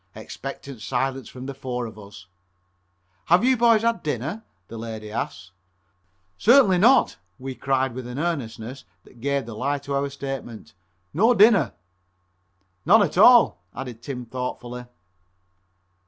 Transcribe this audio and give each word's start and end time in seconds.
Expectant 0.15 0.81
silence 0.81 1.29
from 1.29 1.45
the 1.45 1.53
four 1.53 1.85
of 1.85 1.99
us. 1.99 2.25
"Have 3.25 3.43
you 3.45 3.55
boys 3.55 3.83
had 3.83 4.01
dinner?" 4.01 4.43
the 4.67 4.79
lady 4.79 5.11
asked. 5.11 5.51
"Certainly 6.39 6.79
not," 6.79 7.17
we 7.37 7.53
cried, 7.53 7.93
with 7.93 8.07
an 8.07 8.17
earnestness 8.17 8.83
that 9.03 9.21
gave 9.21 9.45
the 9.45 9.53
lie 9.55 9.77
to 9.77 9.93
our 9.93 10.09
statement, 10.09 10.73
"no 11.13 11.35
dinner!" 11.35 11.73
"None 12.83 13.03
at 13.03 13.15
all," 13.19 13.61
added 13.75 14.01
Tim 14.01 14.25
thoughtfully. 14.25 14.85